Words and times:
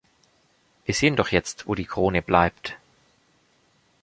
Wir 0.85 0.95
sehen 0.95 1.15
doch 1.15 1.27
jetzt, 1.27 1.67
wo 1.67 1.75
die 1.75 1.85
Krone 1.85 2.23
bleibt! 2.23 2.75